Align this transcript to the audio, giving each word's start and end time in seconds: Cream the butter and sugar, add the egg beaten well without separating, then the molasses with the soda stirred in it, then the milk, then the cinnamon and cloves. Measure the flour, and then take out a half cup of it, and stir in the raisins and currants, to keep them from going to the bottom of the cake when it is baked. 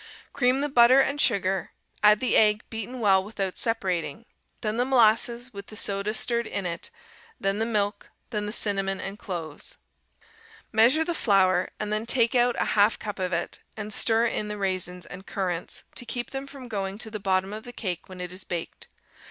Cream 0.33 0.61
the 0.61 0.67
butter 0.67 0.99
and 0.99 1.21
sugar, 1.21 1.73
add 2.01 2.19
the 2.21 2.35
egg 2.35 2.63
beaten 2.71 2.99
well 3.01 3.23
without 3.23 3.59
separating, 3.59 4.25
then 4.61 4.77
the 4.77 4.83
molasses 4.83 5.53
with 5.53 5.67
the 5.67 5.75
soda 5.75 6.15
stirred 6.15 6.47
in 6.47 6.65
it, 6.65 6.89
then 7.39 7.59
the 7.59 7.67
milk, 7.67 8.09
then 8.31 8.47
the 8.47 8.51
cinnamon 8.51 8.99
and 8.99 9.19
cloves. 9.19 9.75
Measure 10.71 11.03
the 11.05 11.13
flour, 11.13 11.69
and 11.79 11.93
then 11.93 12.07
take 12.07 12.33
out 12.33 12.59
a 12.59 12.65
half 12.73 12.97
cup 12.97 13.19
of 13.19 13.31
it, 13.31 13.59
and 13.77 13.93
stir 13.93 14.25
in 14.25 14.47
the 14.47 14.57
raisins 14.57 15.05
and 15.05 15.27
currants, 15.27 15.83
to 15.93 16.03
keep 16.03 16.31
them 16.31 16.47
from 16.47 16.67
going 16.67 16.97
to 16.97 17.11
the 17.11 17.19
bottom 17.19 17.53
of 17.53 17.61
the 17.61 17.71
cake 17.71 18.09
when 18.09 18.19
it 18.19 18.31
is 18.31 18.43
baked. 18.43 18.87